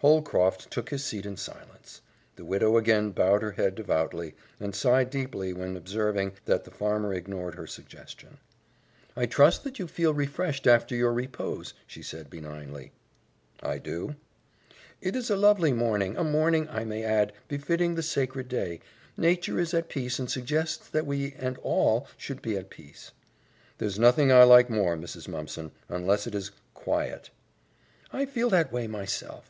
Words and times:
Holcroft 0.00 0.68
took 0.72 0.90
his 0.90 1.04
seat 1.04 1.24
in 1.24 1.36
silence. 1.36 2.00
The 2.34 2.44
widow 2.44 2.76
again 2.76 3.12
bowed 3.12 3.40
her 3.42 3.52
head 3.52 3.76
devoutly, 3.76 4.34
and 4.58 4.74
sighed 4.74 5.10
deeply 5.10 5.52
when 5.52 5.76
observing 5.76 6.32
that 6.44 6.64
the 6.64 6.72
farmer 6.72 7.14
ignored 7.14 7.54
her 7.54 7.68
suggestion. 7.68 8.38
"I 9.14 9.26
trust 9.26 9.62
that 9.62 9.78
you 9.78 9.86
feel 9.86 10.12
refreshed 10.12 10.66
after 10.66 10.96
your 10.96 11.12
repose," 11.12 11.72
she 11.86 12.02
said 12.02 12.28
benignly. 12.28 12.90
"I 13.62 13.78
do." 13.78 14.16
"It 15.00 15.14
is 15.14 15.30
a 15.30 15.36
lovely 15.36 15.72
morning 15.72 16.16
a 16.16 16.24
morning, 16.24 16.68
I 16.68 16.82
may 16.84 17.04
add, 17.04 17.32
befitting 17.46 17.94
the 17.94 18.02
sacred 18.02 18.48
day. 18.48 18.80
Nature 19.16 19.60
is 19.60 19.72
at 19.72 19.88
peace 19.88 20.18
and 20.18 20.28
suggests 20.28 20.88
that 20.88 21.06
we 21.06 21.34
and 21.38 21.58
all 21.58 22.08
should 22.16 22.42
be 22.42 22.56
at 22.56 22.70
peace." 22.70 23.12
"There's 23.78 24.00
nothing 24.00 24.32
I 24.32 24.42
like 24.42 24.68
more, 24.68 24.96
Mrs. 24.96 25.28
Mumpson, 25.28 25.70
unless 25.88 26.26
it 26.26 26.34
is 26.34 26.50
quiet." 26.74 27.30
"I 28.12 28.26
feel 28.26 28.50
that 28.50 28.72
way, 28.72 28.88
myself. 28.88 29.44